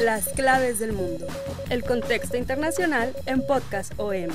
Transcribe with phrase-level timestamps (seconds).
[0.00, 1.26] Las claves del mundo.
[1.68, 4.28] El contexto internacional en Podcast OM.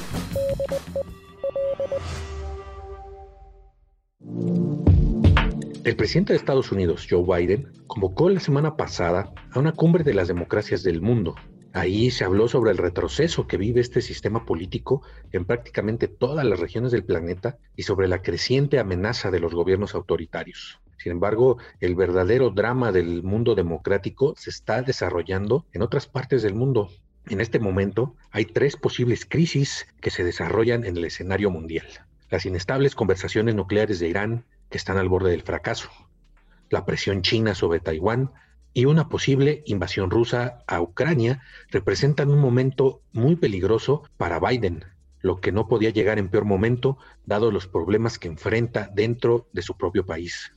[5.84, 10.14] El presidente de Estados Unidos, Joe Biden, convocó la semana pasada a una cumbre de
[10.14, 11.36] las democracias del mundo.
[11.74, 15.02] Ahí se habló sobre el retroceso que vive este sistema político
[15.32, 19.96] en prácticamente todas las regiones del planeta y sobre la creciente amenaza de los gobiernos
[19.96, 20.80] autoritarios.
[21.02, 26.54] Sin embargo, el verdadero drama del mundo democrático se está desarrollando en otras partes del
[26.54, 26.92] mundo.
[27.28, 31.88] En este momento hay tres posibles crisis que se desarrollan en el escenario mundial.
[32.30, 35.90] Las inestables conversaciones nucleares de Irán, que están al borde del fracaso,
[36.70, 38.32] la presión china sobre Taiwán
[38.72, 44.86] y una posible invasión rusa a Ucrania representan un momento muy peligroso para Biden,
[45.20, 49.64] lo que no podía llegar en peor momento dado los problemas que enfrenta dentro de
[49.64, 50.54] su propio país.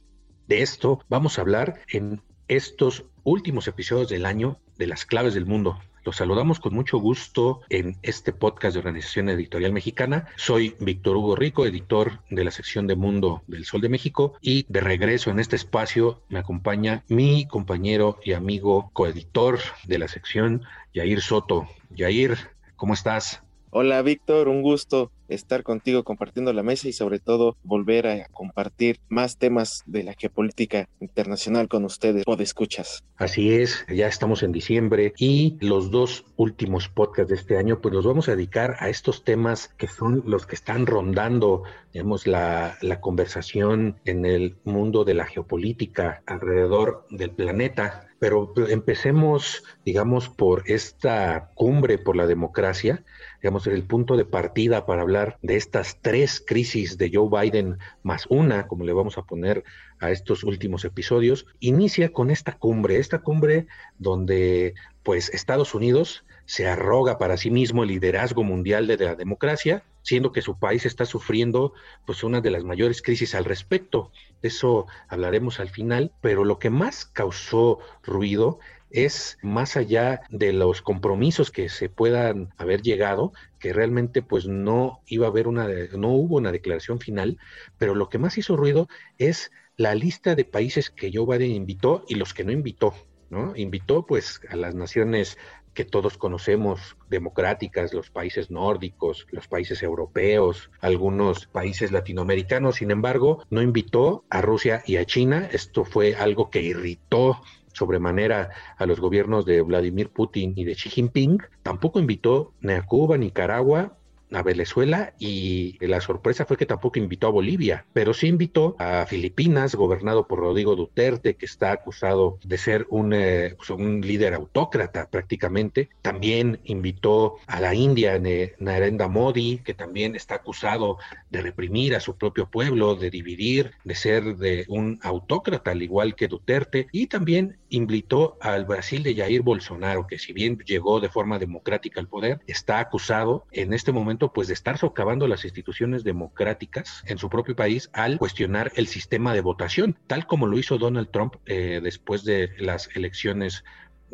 [0.47, 5.47] De esto vamos a hablar en estos últimos episodios del año de las claves del
[5.47, 5.79] mundo.
[6.05, 10.29] Los saludamos con mucho gusto en este podcast de Organización Editorial Mexicana.
[10.37, 14.67] Soy Víctor Hugo Rico, editor de la sección de Mundo del Sol de México y
[14.69, 20.63] de regreso en este espacio me acompaña mi compañero y amigo coeditor de la sección,
[20.93, 21.67] Yair Soto.
[21.89, 22.37] Yair,
[22.77, 23.44] ¿cómo estás?
[23.77, 29.01] Hola Víctor, un gusto estar contigo compartiendo la mesa y sobre todo volver a compartir
[29.09, 33.03] más temas de la geopolítica internacional con ustedes o de escuchas.
[33.17, 37.93] Así es, ya estamos en diciembre y los dos últimos podcasts de este año pues
[37.93, 43.97] los vamos a dedicar a estos temas que son los que están rondando, la conversación
[44.05, 48.04] en el mundo de la geopolítica alrededor del planeta.
[48.19, 53.05] Pero empecemos, digamos, por esta cumbre por la democracia
[53.45, 58.25] digamos, el punto de partida para hablar de estas tres crisis de Joe Biden más
[58.31, 59.65] una, como le vamos a poner
[60.01, 63.67] a estos últimos episodios, inicia con esta cumbre, esta cumbre
[63.99, 64.73] donde
[65.03, 70.33] pues Estados Unidos se arroga para sí mismo el liderazgo mundial de la democracia, siendo
[70.33, 71.73] que su país está sufriendo
[72.07, 74.13] pues una de las mayores crisis al respecto.
[74.43, 78.59] Eso hablaremos al final, pero lo que más causó ruido
[78.91, 85.01] es más allá de los compromisos que se puedan haber llegado, que realmente pues no
[85.07, 85.67] iba a haber una,
[85.97, 87.39] no hubo una declaración final,
[87.79, 88.89] pero lo que más hizo ruido
[89.19, 92.95] es la lista de países que Joe Biden invitó y los que no invitó,
[93.31, 93.57] ¿no?
[93.57, 95.39] Invitó pues a las naciones
[95.75, 102.77] que todos conocemos, democráticas, los países nórdicos, los países europeos, algunos países latinoamericanos.
[102.77, 105.49] Sin embargo, no invitó a Rusia y a China.
[105.53, 107.41] Esto fue algo que irritó
[107.75, 112.87] sobremanera a los gobiernos de Vladimir Putin y de Xi Jinping, tampoco invitó ni a
[112.87, 113.99] Cuba, Nicaragua,
[114.35, 119.07] a Venezuela y la sorpresa fue que tampoco invitó a Bolivia, pero sí invitó a
[119.07, 124.35] Filipinas, gobernado por Rodrigo Duterte, que está acusado de ser un, eh, pues, un líder
[124.35, 125.89] autócrata prácticamente.
[126.03, 128.21] También invitó a la India,
[128.59, 130.99] Narendra Modi, que también está acusado
[131.31, 136.15] de reprimir a su propio pueblo, de dividir, de ser de un autócrata, al igual
[136.15, 136.89] que Duterte.
[136.93, 142.01] Y también invitó al Brasil de Jair Bolsonaro, que si bien llegó de forma democrática
[142.01, 147.19] al poder, está acusado en este momento pues de estar socavando las instituciones democráticas en
[147.19, 151.37] su propio país al cuestionar el sistema de votación, tal como lo hizo Donald Trump
[151.47, 153.65] eh, después de las elecciones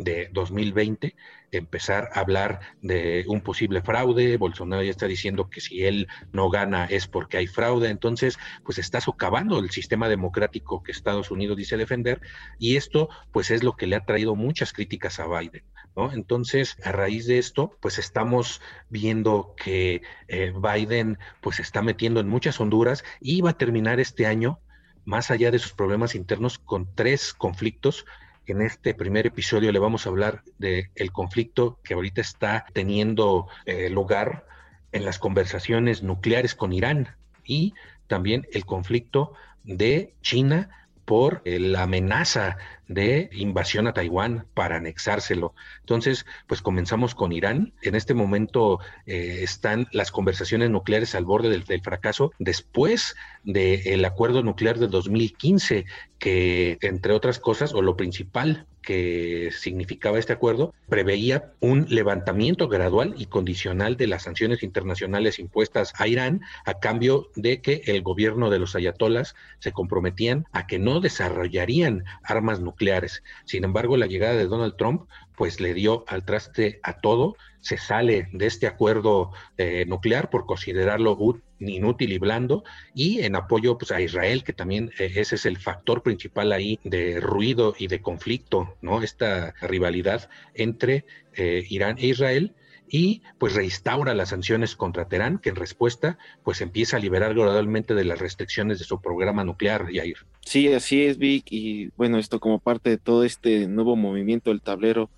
[0.05, 1.15] de 2020
[1.53, 4.37] empezar a hablar de un posible fraude.
[4.37, 7.89] Bolsonaro ya está diciendo que si él no gana es porque hay fraude.
[7.89, 12.21] Entonces, pues está socavando el sistema democrático que Estados Unidos dice defender.
[12.59, 15.65] Y esto, pues es lo que le ha traído muchas críticas a Biden.
[15.97, 16.13] ¿no?
[16.13, 22.29] Entonces, a raíz de esto, pues estamos viendo que eh, Biden, pues está metiendo en
[22.29, 24.61] muchas Honduras y va a terminar este año,
[25.05, 28.07] más allá de sus problemas internos, con tres conflictos
[28.51, 33.49] en este primer episodio le vamos a hablar del el conflicto que ahorita está teniendo
[33.67, 34.47] eh, lugar
[34.93, 37.75] en las conversaciones nucleares con Irán y
[38.07, 39.33] también el conflicto
[39.65, 40.71] de China
[41.11, 45.57] por eh, la amenaza de invasión a Taiwán para anexárselo.
[45.81, 47.73] Entonces, pues comenzamos con Irán.
[47.83, 54.45] En este momento eh, están las conversaciones nucleares al borde del, fracaso después del acuerdo
[54.45, 55.85] nuclear de 2015,
[56.21, 63.15] que entre otras cosas, o lo principal que significaba este acuerdo, preveía un levantamiento gradual
[63.17, 68.51] y condicional de las sanciones internacionales impuestas a Irán a cambio de que el gobierno
[68.51, 73.23] de los ayatolas se comprometían a que no desarrollarían armas nucleares.
[73.45, 77.77] Sin embargo, la llegada de Donald Trump pues le dio al traste a todo, se
[77.77, 81.17] sale de este acuerdo eh, nuclear por considerarlo
[81.59, 82.65] inútil y blando
[82.95, 86.79] y en apoyo pues, a Israel, que también eh, ese es el factor principal ahí
[86.85, 89.03] de ruido y de conflicto, ¿no?
[89.03, 91.05] Esta rivalidad entre
[91.35, 92.55] eh, Irán e Israel
[92.93, 97.95] y pues reinstaura las sanciones contra Teherán, que en respuesta pues empieza a liberar gradualmente
[97.95, 100.19] de las restricciones de su programa nuclear, Yair.
[100.41, 104.61] Sí, así es, Vic, y bueno, esto como parte de todo este nuevo movimiento del
[104.61, 105.09] tablero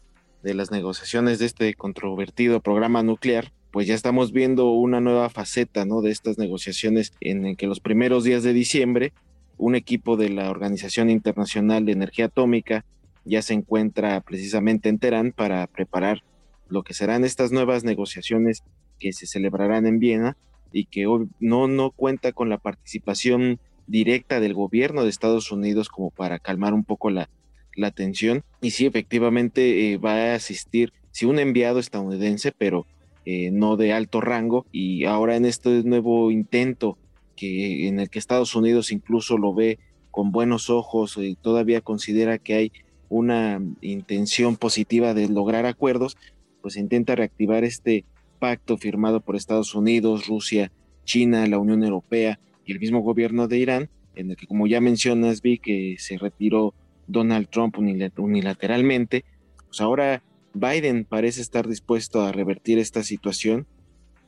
[0.43, 5.85] de las negociaciones de este controvertido programa nuclear, pues ya estamos viendo una nueva faceta
[5.85, 6.03] ¿no?
[6.03, 9.13] de estas negociaciones en el que los primeros días de diciembre
[9.57, 12.85] un equipo de la Organización Internacional de Energía Atómica
[13.25, 16.23] ya se encuentra precisamente en Teherán para preparar
[16.69, 18.65] lo que serán estas nuevas negociaciones
[18.99, 20.37] que se celebrarán en Viena
[20.73, 21.07] y que
[21.39, 26.75] no, no cuenta con la participación directa del gobierno de Estados Unidos como para calmar
[26.75, 27.29] un poco la,
[27.77, 28.43] la tensión.
[28.61, 32.87] Y sí, efectivamente eh, va a asistir, sí, un enviado estadounidense, pero
[33.25, 34.67] eh, no de alto rango.
[34.73, 36.99] Y ahora en este nuevo intento
[37.37, 39.79] que, en el que Estados Unidos incluso lo ve
[40.11, 42.73] con buenos ojos y todavía considera que hay
[43.09, 46.17] una intención positiva de lograr acuerdos,
[46.61, 48.05] pues intenta reactivar este
[48.39, 50.73] pacto firmado por Estados Unidos, Rusia,
[51.05, 54.81] China, la Unión Europea y el mismo gobierno de Irán, en el que como ya
[54.81, 56.75] mencionas vi que se retiró
[57.07, 59.25] Donald Trump unilateralmente,
[59.67, 60.23] pues ahora
[60.55, 63.67] Biden parece estar dispuesto a revertir esta situación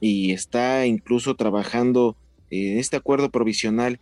[0.01, 2.17] y está incluso trabajando
[2.51, 4.01] en este acuerdo provisional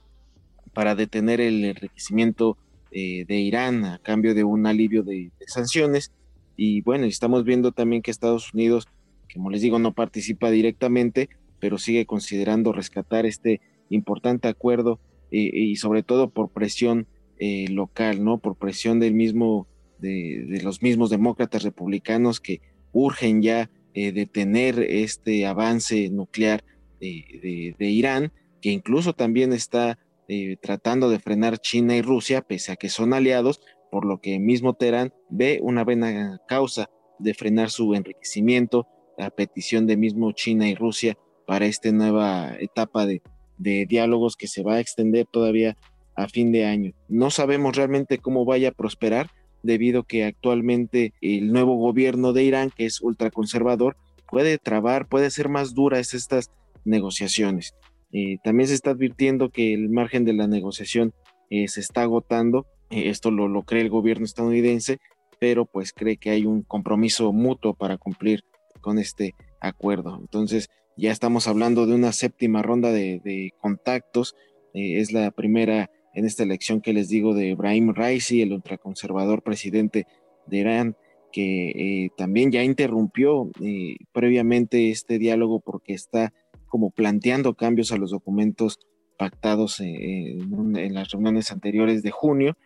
[0.73, 2.57] para detener el enriquecimiento
[2.91, 6.13] eh, de Irán a cambio de un alivio de, sanciones.
[6.57, 8.87] Y bueno, estamos viendo también que Estados Unidos,
[9.33, 11.29] como les digo, no participa directamente,
[11.59, 17.07] pero sigue considerando rescatar este importante acuerdo eh, y sobre todo por presión
[17.39, 18.39] eh, local, ¿no?
[18.39, 19.67] Por presión del mismo,
[19.99, 22.61] de, los mismos demócratas republicanos que
[22.93, 26.65] urgen ya eh, detener este avance nuclear
[27.01, 29.99] de, Irán, que incluso también está
[30.29, 34.39] eh, tratando de frenar China y Rusia, pese a que son aliados, por lo que
[34.39, 36.89] mismo Teherán ve una buena causa
[37.19, 38.87] de frenar su enriquecimiento,
[39.19, 43.21] a petición de mismo China y Rusia para esta nueva etapa de,
[43.59, 45.77] de diálogos que se va a extender todavía
[46.23, 46.93] a fin de año.
[47.09, 49.31] No sabemos realmente cómo vaya a prosperar
[49.63, 53.97] debido que actualmente el nuevo gobierno de Irán, que es ultraconservador,
[54.29, 56.51] puede trabar, puede ser más duras estas
[56.85, 57.75] negociaciones.
[58.13, 61.13] Eh, también se está advirtiendo que el margen de la negociación
[61.51, 64.99] eh, se está agotando, eh, esto lo, lo cree el gobierno estadounidense,
[65.39, 68.43] pero pues cree que hay un compromiso mutuo para cumplir
[68.81, 70.19] con este acuerdo.
[70.21, 74.35] Entonces ya estamos hablando de una séptima ronda de contactos,
[74.75, 80.07] es la primera en esta elección que les digo de Ibrahim Raisi, el ultraconservador presidente
[80.47, 80.97] de Irán,
[81.33, 86.33] que eh, también ya interrumpió eh, previamente este diálogo porque está
[86.67, 88.79] como planteando cambios a los documentos
[89.19, 92.57] pactados eh, en, las reuniones anteriores de junio.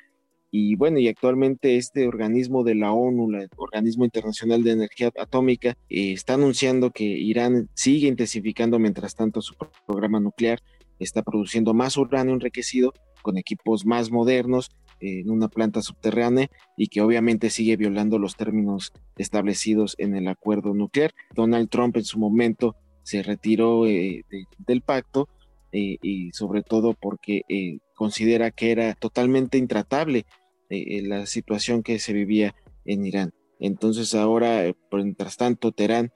[0.50, 5.76] Y bueno, y actualmente este organismo de la ONU, el Organismo Internacional de Energía Atómica,
[5.88, 9.54] está anunciando que Irán sigue intensificando mientras tanto su
[9.86, 10.60] programa nuclear,
[10.98, 12.94] está produciendo más uranio enriquecido
[13.26, 18.92] con equipos más modernos en una planta subterránea y que obviamente sigue violando los términos
[19.18, 21.10] establecidos en el acuerdo nuclear.
[21.34, 24.22] Donald Trump en su momento se retiró eh,
[24.64, 25.28] del pacto
[25.72, 30.24] eh, y sobre todo porque eh, considera que era totalmente intratable
[30.70, 32.54] la situación que se vivía
[32.84, 33.32] en Irán.
[33.58, 36.12] Entonces ahora, mientras tanto, Teherán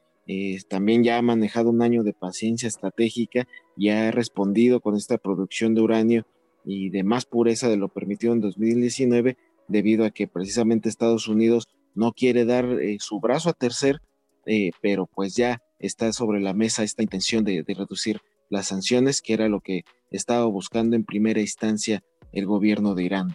[0.68, 5.74] también ya ha manejado un año de paciencia estratégica y ha respondido con esta producción
[5.74, 6.26] de uranio
[6.64, 9.36] y de más pureza de lo permitido en 2019,
[9.68, 14.00] debido a que precisamente Estados Unidos no quiere dar eh, su brazo a tercer,
[14.46, 19.34] eh, pero pues ya está sobre la mesa esta intención de, reducir las sanciones, que
[19.34, 22.02] era lo que estaba buscando en primera instancia
[22.32, 23.34] el gobierno de Irán.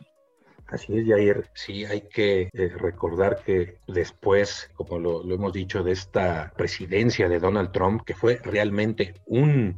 [0.67, 1.45] Así es, Jair.
[1.53, 7.29] Sí, hay que eh, recordar que después, como lo, lo, hemos dicho, de esta presidencia
[7.29, 9.77] de Donald Trump, que fue realmente un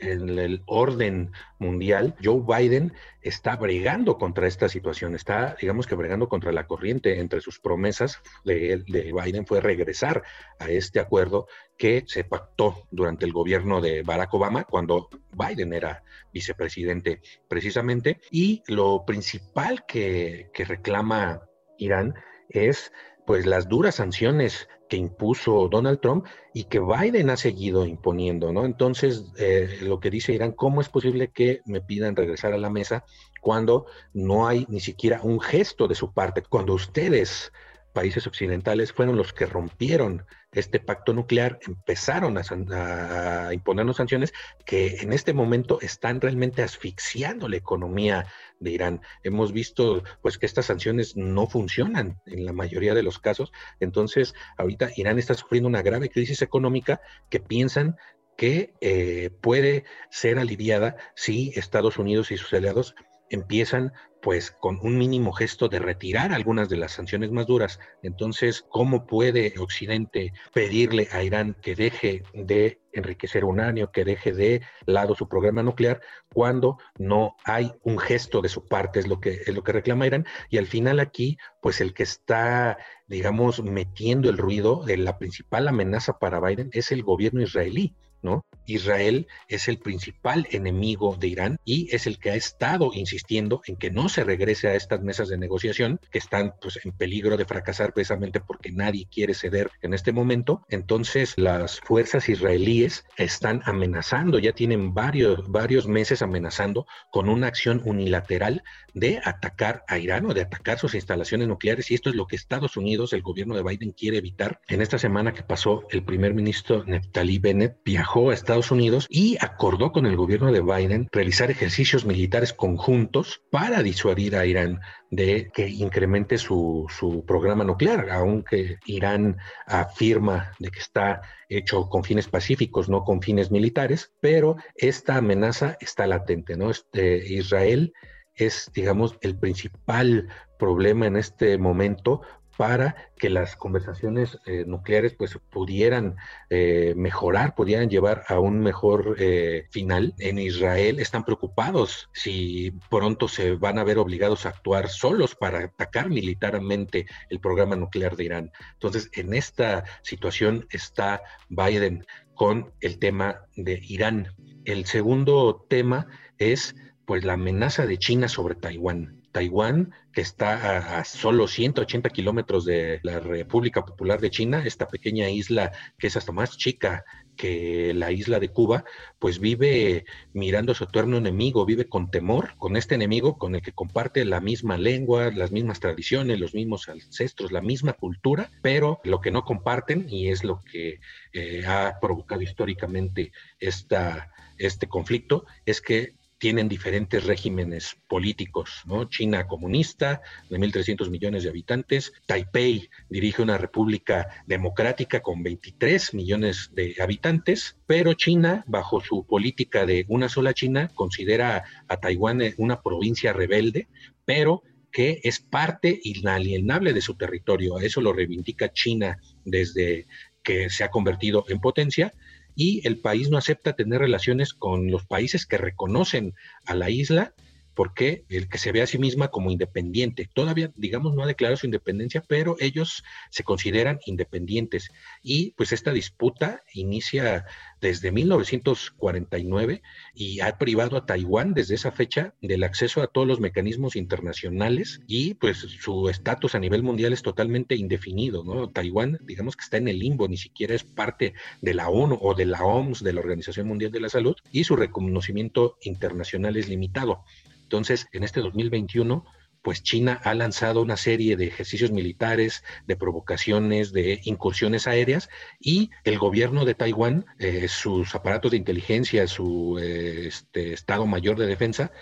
[0.00, 6.28] en el orden mundial, Joe Biden está bregando contra esta situación, está, digamos que bregando
[6.28, 7.20] contra la corriente.
[7.20, 10.22] Entre sus promesas de, de Biden fue regresar
[10.58, 16.02] a este acuerdo que se pactó durante el gobierno de Barack Obama, cuando Biden era
[16.32, 18.20] vicepresidente precisamente.
[18.30, 21.42] Y lo principal que, que reclama
[21.78, 22.14] Irán
[22.48, 22.92] es
[23.26, 28.64] pues las duras sanciones que impuso Donald Trump y que Biden ha seguido imponiendo, ¿no?
[28.64, 32.70] Entonces, eh, lo que dice Irán, ¿cómo es posible que me pidan regresar a la
[32.70, 33.04] mesa
[33.40, 36.42] cuando no hay ni siquiera un gesto de su parte?
[36.42, 37.52] Cuando ustedes
[37.94, 44.34] países occidentales fueron los que rompieron este pacto nuclear, empezaron a, imponernos sanciones
[44.66, 48.26] que en este momento están realmente asfixiando la economía
[48.60, 49.00] de Irán.
[49.22, 53.52] Hemos visto pues que estas sanciones no funcionan en la mayoría de los casos.
[53.80, 57.96] Entonces, ahorita Irán está sufriendo una grave crisis económica que piensan
[58.36, 62.94] que eh, puede ser aliviada si Estados Unidos y sus aliados
[63.30, 63.92] empiezan
[64.24, 67.78] pues con un mínimo gesto de retirar algunas de las sanciones más duras.
[68.02, 74.62] Entonces, ¿cómo puede Occidente pedirle a Irán que deje de enriquecer uranio, que deje de
[74.86, 76.00] lado su programa nuclear
[76.32, 78.98] cuando no hay un gesto de su parte?
[78.98, 82.04] Es lo que es lo que reclama Irán y al final aquí, pues el que
[82.04, 87.94] está, digamos, metiendo el ruido de la principal amenaza para Biden es el gobierno israelí.
[88.24, 88.44] ¿No?
[88.66, 93.76] Israel es el principal enemigo de Irán y es el que ha estado insistiendo en
[93.76, 97.44] que no se regrese a estas mesas de negociación que están pues en peligro de
[97.44, 100.64] fracasar precisamente porque nadie quiere ceder en este momento.
[100.68, 107.82] Entonces las fuerzas israelíes están amenazando, ya tienen varios, varios meses amenazando con una acción
[107.84, 108.62] unilateral
[108.94, 112.36] de atacar a Irán o de atacar sus instalaciones nucleares y esto es lo que
[112.36, 114.60] Estados Unidos, el gobierno de Biden quiere evitar.
[114.68, 117.82] En esta semana que pasó, el primer ministro Neftali Bennett
[118.14, 123.82] a Estados Unidos y acordó con el gobierno de Biden realizar ejercicios militares conjuntos para
[123.82, 124.80] disuadir a Irán
[125.10, 132.04] de que incremente su, su programa nuclear, aunque Irán afirma de que está hecho con
[132.04, 136.70] fines pacíficos, no con fines militares, pero esta amenaza está latente, ¿no?
[136.70, 137.92] Este, Israel
[138.36, 142.22] es, digamos, el principal problema en este momento
[142.56, 146.16] para que las conversaciones eh, nucleares pues pudieran
[146.50, 150.14] eh, mejorar, pudieran llevar a un mejor eh, final.
[150.18, 155.64] En Israel están preocupados si pronto se van a ver obligados a actuar solos para
[155.64, 158.52] atacar militarmente el programa nuclear de Irán.
[158.74, 164.28] Entonces, en esta situación está Biden con el tema de Irán.
[164.64, 166.06] El segundo tema
[166.38, 166.74] es
[167.06, 169.23] pues la amenaza de China sobre Taiwán.
[169.34, 175.28] Taiwán, que está a, solo 180 kilómetros de la República Popular de China, esta pequeña
[175.28, 177.04] isla que es hasta más chica
[177.36, 178.84] que la isla de Cuba,
[179.18, 183.62] pues vive mirando a su eterno enemigo, vive con temor con este enemigo con el
[183.62, 189.00] que comparte la misma lengua, las mismas tradiciones, los mismos ancestros, la misma cultura, pero
[189.02, 191.00] lo que no comparten, y es lo que
[191.32, 196.14] eh, ha provocado históricamente esta, este conflicto, es que
[196.44, 199.08] tienen diferentes regímenes políticos, ¿no?
[199.08, 200.20] China comunista,
[200.50, 207.78] de 1.300 millones de habitantes, Taipei dirige una república democrática con 23 millones de habitantes,
[207.86, 213.88] pero China, bajo su política de una sola China, considera a Taiwán una provincia rebelde,
[214.26, 217.78] pero que es parte inalienable de su territorio.
[217.78, 220.06] Eso lo reivindica China desde
[220.42, 222.12] que se ha convertido en potencia
[222.54, 226.34] y el país no acepta tener relaciones con los países que reconocen
[226.64, 227.34] a la isla
[227.74, 230.28] porque el que se ve a sí misma como independiente.
[230.32, 234.90] Todavía, digamos, no ha declarado su independencia, pero ellos se consideran independientes.
[235.22, 237.46] Y pues esta disputa inicia
[237.80, 239.82] desde 1949
[240.14, 245.00] y ha privado a Taiwán desde esa fecha del acceso a todos los mecanismos internacionales
[245.06, 248.70] y pues su estatus a nivel mundial es totalmente indefinido, ¿no?
[248.70, 252.34] Taiwán, digamos que está en el limbo, ni siquiera es parte de la ONU o
[252.34, 256.68] de la OMS, de la Organización Mundial de la Salud, y su reconocimiento internacional es
[256.68, 257.24] limitado.
[257.64, 259.24] Entonces, en este 2021,
[259.64, 265.90] pues China ha lanzado una serie de ejercicios militares, de provocaciones, de incursiones aéreas y
[266.04, 271.46] el gobierno de Taiwán, eh, sus aparatos de inteligencia, su eh, este, Estado Mayor de
[271.46, 271.92] Defensa,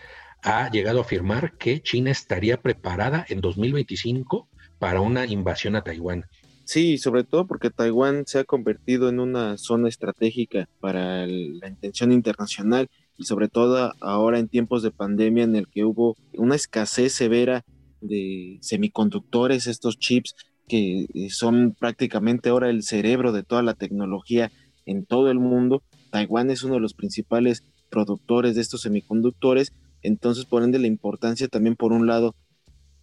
[0.43, 4.49] ha llegado a afirmar que China estaría preparada en 2025
[4.81, 6.27] para una invasión a Taiwán.
[6.65, 12.11] Sí, sobre todo porque Taiwán se ha convertido en una zona estratégica para la intención
[12.11, 12.89] internacional
[13.19, 17.65] y sobre todo ahora en tiempos de pandemia en el que hubo una escasez severa
[18.01, 20.35] de semiconductores, estos chips
[20.69, 24.51] que eh, son prácticamente ahora el cerebro de toda la tecnología
[24.87, 30.45] en todo el mundo, Taiwán es uno de los principales productores de estos semiconductores, entonces
[30.45, 32.35] por ende la importancia también por un lado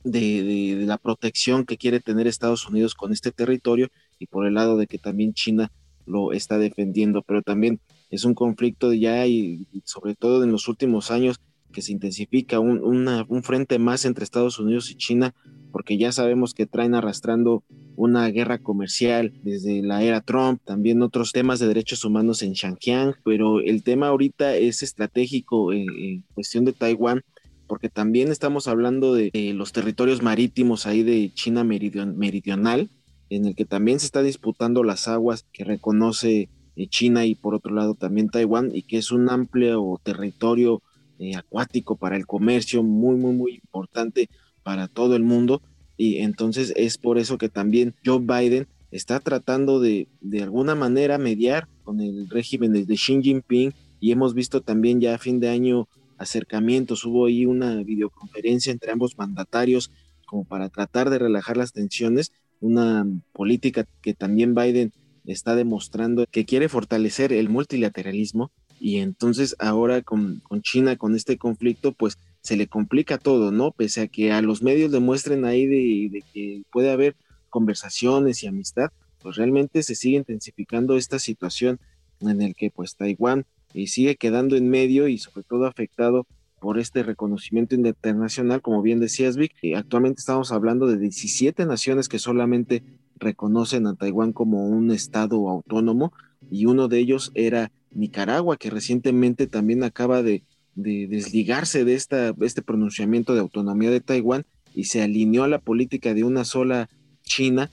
[0.03, 4.77] de, la protección que quiere tener Estados Unidos con este territorio y por el lado
[4.77, 5.71] de que también China
[6.05, 11.11] lo está defendiendo, pero también es un conflicto ya y, sobre todo en los últimos
[11.11, 11.39] años
[11.71, 15.35] que se intensifica un, un frente más entre Estados Unidos y China,
[15.71, 17.63] porque ya sabemos que traen arrastrando
[17.95, 23.13] una guerra comercial desde la era Trump, también otros temas de derechos humanos en Xinjiang,
[23.23, 27.21] pero el tema ahorita es estratégico en cuestión de Taiwán
[27.69, 32.89] porque también estamos hablando de, los territorios marítimos ahí de China meridional,
[33.29, 36.49] en el que también se está disputando las aguas que reconoce eh,
[36.88, 40.81] China y por otro lado también Taiwán, y que es un amplio territorio
[41.19, 44.29] eh, acuático para el comercio muy, muy, muy importante
[44.63, 45.62] para todo el mundo.
[45.98, 51.17] Y entonces es por eso que también Joe Biden está tratando de, de alguna manera
[51.17, 53.74] mediar con el régimen de Xi Jinping.
[54.00, 58.91] Y hemos visto también ya a fin de año acercamientos, hubo ahí una videoconferencia entre
[58.91, 59.91] ambos mandatarios
[60.25, 62.31] como para tratar de relajar las tensiones,
[62.62, 64.93] una política que también Biden
[65.33, 71.91] está demostrando que quiere fortalecer el multilateralismo y entonces ahora con, China, con este conflicto,
[71.91, 73.71] pues se le complica todo, ¿no?
[73.71, 77.15] Pese a que a los medios demuestren ahí de, que puede haber
[77.50, 78.89] conversaciones y amistad,
[79.21, 81.79] pues realmente se sigue intensificando esta situación
[82.21, 86.25] en el que pues Taiwán y sigue quedando en medio y sobre todo afectado
[86.59, 92.19] por este reconocimiento internacional, como bien decías Vic, actualmente estamos hablando de 17 naciones que
[92.19, 92.83] solamente
[93.19, 96.13] reconocen a Taiwán como un estado autónomo
[96.49, 100.43] y uno de ellos era Nicaragua, que recientemente también acaba de,
[100.75, 106.13] desligarse de esta, este pronunciamiento de autonomía de Taiwán y se alineó a la política
[106.13, 106.89] de una sola
[107.23, 107.69] China.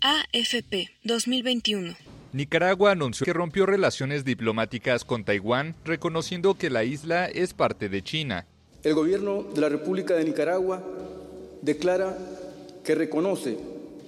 [0.00, 1.94] AFP 2021
[2.32, 8.02] Nicaragua anunció que rompió relaciones diplomáticas con Taiwán, reconociendo que la isla es parte de
[8.02, 8.46] China.
[8.84, 10.82] El gobierno de la República de Nicaragua
[11.60, 12.16] declara
[12.84, 13.58] que reconoce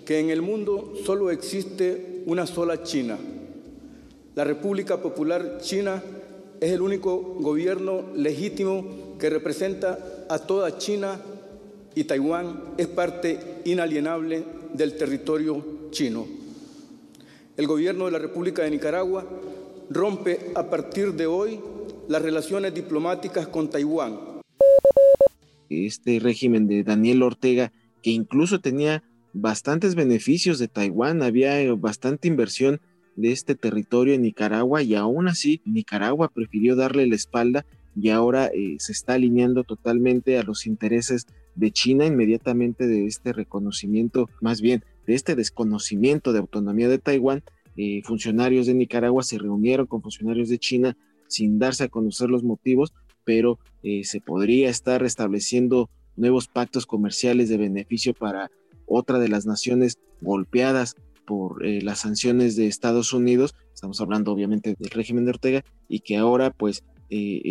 [0.05, 3.19] que en el mundo solo existe una sola China.
[4.35, 6.03] La República Popular China
[6.61, 11.21] es el único gobierno legítimo que representa a toda China
[11.95, 16.45] y Taiwán es parte inalienable del territorio chino
[17.57, 19.25] el gobierno de la República de Nicaragua
[19.89, 21.61] rompe a partir de hoy
[22.09, 24.19] las relaciones diplomáticas con Taiwán.
[25.69, 32.29] Este régimen de Daniel Ortega, que incluso tenía bastantes beneficios de Taiwán, había eh, bastante
[32.29, 32.81] inversión
[33.17, 37.67] de este territorio en Nicaragua y aún así Nicaragua prefirió darle la espalda
[37.97, 43.33] y ahora eh, se está alineando totalmente a los intereses de China inmediatamente de este
[43.33, 47.43] reconocimiento, más bien de este desconocimiento de autonomía de Taiwán,
[47.77, 50.97] eh, funcionarios de Nicaragua se reunieron con funcionarios de China
[51.29, 52.95] sin darse a conocer los motivos,
[53.25, 53.59] pero
[54.03, 58.51] se podría estar restableciendo nuevos pactos comerciales de beneficio para
[58.87, 64.77] otra de las naciones golpeadas por eh, las sanciones de Estados Unidos, estamos hablando obviamente
[64.79, 66.83] del régimen de Ortega, y que ahora pues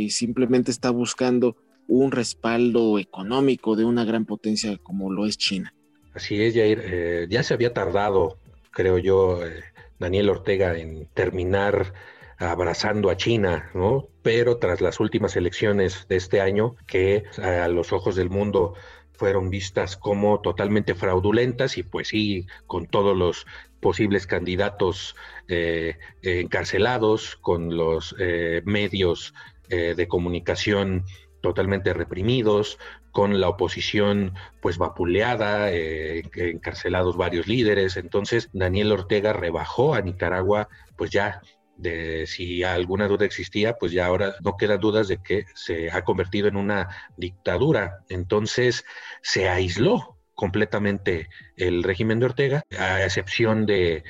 [0.09, 1.55] simplemente está buscando
[1.87, 5.73] un respaldo económico de una gran potencia como lo es China.
[6.13, 6.81] Así es, Jair.
[6.83, 8.37] Eh, ya se había tardado,
[8.71, 9.63] creo yo, eh,
[9.99, 11.93] Daniel Ortega en terminar
[12.37, 14.07] abrazando a China, ¿no?
[14.21, 18.73] Pero tras las últimas elecciones de este año, que a los ojos del mundo
[19.13, 23.45] fueron vistas como totalmente fraudulentas y pues sí, con todos los
[23.79, 25.15] posibles candidatos
[25.47, 28.15] eh, encarcelados, con los
[28.63, 29.33] medios
[29.69, 31.03] de comunicación
[31.41, 32.79] totalmente reprimidos,
[33.13, 37.95] con la oposición pues vapuleada, eh, encarcelados varios líderes.
[37.95, 41.41] Entonces Daniel Ortega rebajó a Nicaragua pues ya
[41.77, 46.03] de si alguna duda existía, pues ya ahora no quedan dudas de que se ha
[46.03, 48.03] convertido en una dictadura.
[48.09, 48.85] Entonces
[49.21, 54.03] se aisló completamente el régimen de Ortega, a excepción de,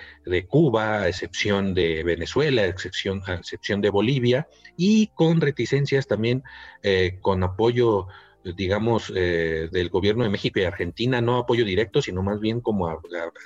[0.47, 4.47] Cuba, a excepción de Venezuela, a excepción, a excepción de Bolivia,
[4.77, 6.43] y con reticencias también,
[6.81, 8.07] eh, con apoyo
[8.43, 13.01] digamos, eh, del gobierno de México y Argentina, no apoyo directo, sino más bien como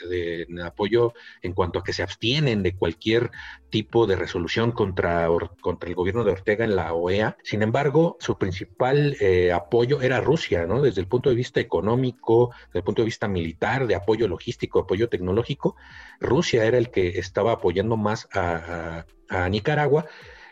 [0.10, 3.32] de, apoyo en cuanto a que se abstienen de cualquier
[3.70, 5.28] tipo de resolución contra,
[5.62, 7.38] contra el gobierno de Ortega en la OEA.
[7.44, 10.82] Sin embargo, su principal eh, apoyo era Rusia, ¿no?
[10.82, 14.80] Desde el punto de vista económico, desde el punto de vista militar, de apoyo logístico,
[14.80, 15.76] apoyo tecnológico,
[16.20, 20.06] Rusia era el que estaba apoyando más a, a Nicaragua.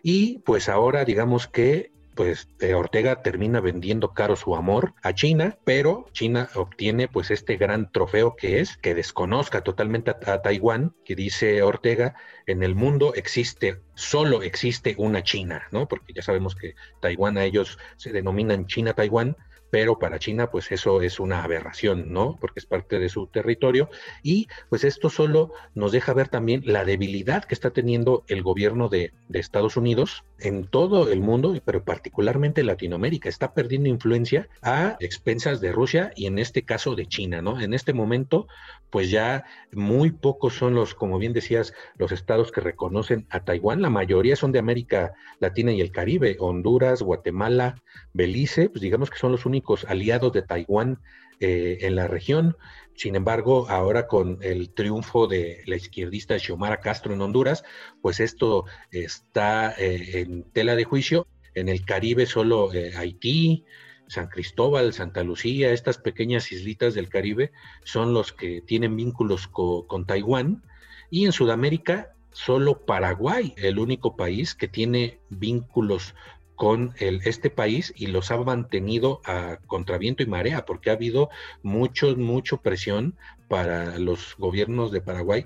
[0.04, 5.58] Y pues ahora digamos que pues eh, Ortega termina vendiendo caro su amor a China,
[5.66, 11.16] pero China obtiene pues este gran trofeo que es que desconozca totalmente a, Taiwán, que
[11.16, 12.16] dice Ortega,
[12.48, 15.88] en el mundo existe, solo existe una China, ¿no?
[15.88, 19.36] Porque ya sabemos que Taiwán a ellos se denominan China-Taiwán,
[19.76, 22.38] pero para China pues eso es una aberración, ¿no?
[22.40, 23.90] Porque es parte de su territorio
[24.24, 28.88] y pues esto solo nos deja ver también la debilidad que está teniendo el gobierno
[28.88, 35.60] de, Estados Unidos en todo el mundo, pero particularmente Latinoamérica, está perdiendo influencia a expensas
[35.60, 37.60] de Rusia y en este caso de China, ¿no?
[37.60, 38.48] En este momento
[38.90, 43.82] pues ya muy pocos son los, como bien decías, los estados que reconocen a Taiwán,
[43.82, 47.76] la mayoría son de América Latina y el Caribe, Honduras, Guatemala,
[48.14, 51.00] Belice, pues digamos que son los únicos aliados de Taiwán
[51.40, 52.56] eh, en la región.
[52.96, 57.64] Sin embargo, ahora con el triunfo de la izquierdista Xiomara Castro en Honduras,
[58.02, 61.28] pues esto está eh, en tela de juicio.
[61.54, 63.66] En el Caribe solo eh, Haití,
[64.08, 67.52] San Cristóbal, Santa Lucía, estas pequeñas islitas del Caribe
[67.84, 70.64] son los que tienen vínculos con Taiwán.
[71.10, 76.16] Y en Sudamérica, solo Paraguay, el único país que tiene vínculos
[76.56, 81.30] con el, este país y los ha mantenido a contraviento y marea, porque ha habido
[81.64, 83.16] mucho, mucho presión
[83.48, 85.46] para los gobiernos de Paraguay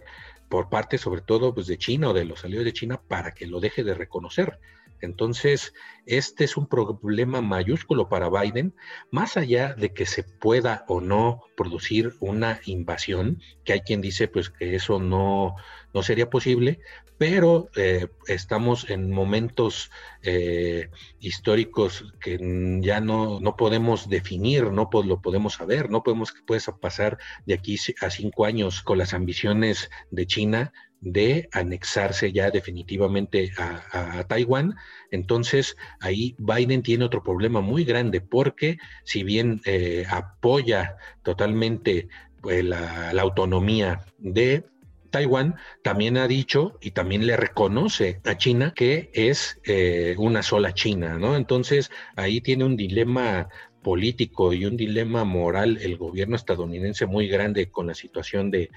[0.50, 3.48] por parte sobre todo pues, de China o de los aliados de China para que
[3.48, 4.60] lo deje de reconocer.
[5.02, 5.74] Entonces,
[6.06, 8.76] este es un problema mayúsculo para Biden,
[9.12, 14.28] más allá de que se pueda o no producir una invasión, que hay quien dice
[14.28, 15.56] pues que eso no,
[15.94, 16.80] no sería posible,
[17.20, 19.92] pero eh, estamos en momentos
[20.24, 22.40] eh, históricos que
[22.82, 26.42] ya no, no podemos definir, no lo podemos saber, no podemos que
[26.80, 33.52] pasar de aquí a cinco años con las ambiciones de China de anexarse ya definitivamente
[33.58, 34.76] a, Taiwán.
[35.12, 42.10] Entonces ahí Biden tiene otro problema muy grande porque si bien eh, apoya totalmente
[42.42, 44.66] pues, la, autonomía de
[45.10, 50.74] Taiwán también ha dicho y también le reconoce a China que es eh, una sola
[50.74, 51.36] China, ¿no?
[51.36, 53.50] Entonces ahí tiene un dilema
[53.82, 58.70] político y un dilema moral el gobierno estadounidense muy grande con la situación de,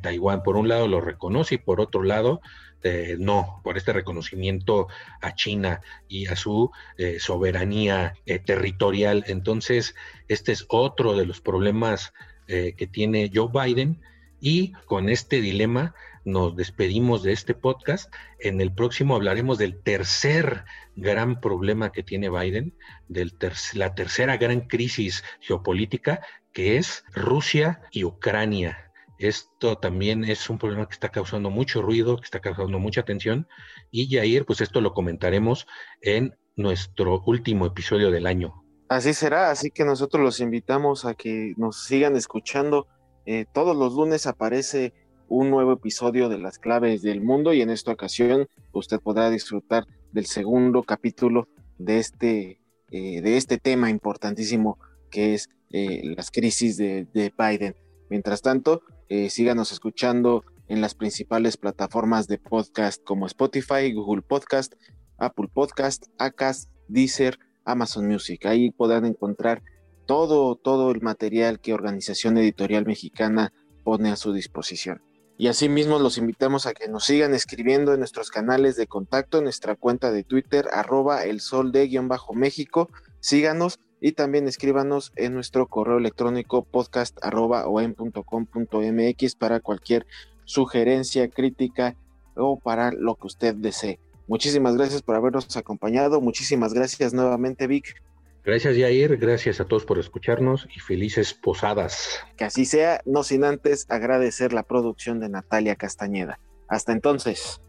[0.00, 0.42] Taiwán.
[0.42, 2.40] Por un lado lo reconoce y por otro lado
[2.82, 4.88] eh, no, por este reconocimiento
[5.20, 9.24] a China y a su eh, soberanía eh, territorial.
[9.26, 9.94] Entonces,
[10.28, 12.12] este es otro de los problemas
[12.46, 14.02] que tiene Joe Biden
[14.38, 18.12] y con este dilema nos despedimos de este podcast.
[18.38, 20.64] En el próximo hablaremos del tercer
[20.96, 22.76] gran problema que tiene Biden,
[23.08, 23.30] de
[23.74, 26.20] la tercera gran crisis geopolítica,
[26.52, 28.92] que es Rusia y Ucrania.
[29.18, 33.46] Esto también es un problema que está causando mucho ruido, que está causando mucha tensión.
[33.90, 35.66] Y Jair, pues esto lo comentaremos
[36.00, 38.64] en nuestro último episodio del año.
[38.88, 42.86] Así será, así que nosotros los invitamos a que nos sigan escuchando.
[43.26, 44.92] Eh, todos los lunes aparece
[45.34, 49.84] un nuevo episodio de las claves del mundo y en esta ocasión usted podrá disfrutar
[50.12, 52.60] del segundo capítulo de este,
[52.92, 54.78] eh, de este tema importantísimo
[55.10, 57.74] que es eh, las crisis de, Biden.
[58.10, 64.74] Mientras tanto, eh, síganos escuchando en las principales plataformas de podcast como Spotify, Google Podcast,
[65.18, 68.46] Apple Podcast, Acast, Deezer, Amazon Music.
[68.46, 69.62] Ahí podrán encontrar
[70.06, 75.02] todo, todo el material que Organización Editorial Mexicana pone a su disposición.
[75.36, 79.44] Y asimismo los invitamos a que nos sigan escribiendo en nuestros canales de contacto, en
[79.44, 82.88] nuestra cuenta de Twitter, arroba el sol de guion bajo México.
[83.18, 90.06] Síganos y también escríbanos en nuestro correo electrónico podcast arroba mx para cualquier
[90.44, 91.96] sugerencia, crítica
[92.36, 93.98] o para lo que usted desee.
[94.28, 96.20] Muchísimas gracias por habernos acompañado.
[96.20, 98.00] Muchísimas gracias nuevamente, Vic.
[98.44, 99.16] Gracias, Jair.
[99.16, 102.20] Gracias a todos por escucharnos y felices posadas.
[102.36, 106.38] Que así sea, no sin antes agradecer la producción de Natalia Castañeda.
[106.68, 107.62] Hasta entonces.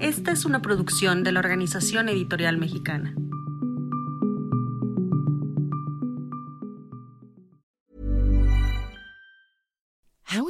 [0.00, 3.14] Esta es una producción de la Organización Editorial Mexicana.